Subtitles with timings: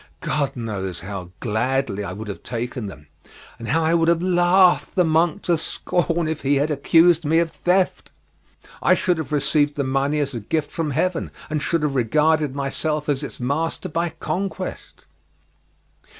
[0.21, 3.05] God knows how gladly I would have taken them,
[3.59, 7.37] and how I would have laughed the monk to scorn if he had accused me
[7.37, 8.11] of theft!
[8.81, 12.55] I should have received the money as a gift from Heaven, and should have regarded
[12.55, 15.05] myself as its master by conquest.